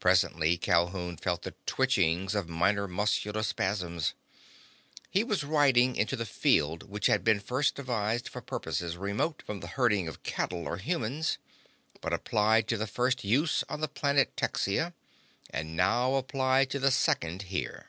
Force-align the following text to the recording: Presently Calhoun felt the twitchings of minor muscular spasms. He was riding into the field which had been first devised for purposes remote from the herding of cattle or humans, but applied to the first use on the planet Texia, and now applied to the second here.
Presently 0.00 0.58
Calhoun 0.58 1.16
felt 1.16 1.40
the 1.40 1.54
twitchings 1.64 2.34
of 2.34 2.46
minor 2.46 2.86
muscular 2.86 3.42
spasms. 3.42 4.12
He 5.08 5.24
was 5.24 5.44
riding 5.44 5.96
into 5.96 6.14
the 6.14 6.26
field 6.26 6.82
which 6.82 7.06
had 7.06 7.24
been 7.24 7.40
first 7.40 7.74
devised 7.74 8.28
for 8.28 8.42
purposes 8.42 8.98
remote 8.98 9.40
from 9.46 9.60
the 9.60 9.68
herding 9.68 10.08
of 10.08 10.22
cattle 10.22 10.68
or 10.68 10.76
humans, 10.76 11.38
but 12.02 12.12
applied 12.12 12.68
to 12.68 12.76
the 12.76 12.86
first 12.86 13.24
use 13.24 13.64
on 13.66 13.80
the 13.80 13.88
planet 13.88 14.36
Texia, 14.36 14.92
and 15.48 15.74
now 15.74 16.16
applied 16.16 16.68
to 16.68 16.78
the 16.78 16.90
second 16.90 17.44
here. 17.44 17.88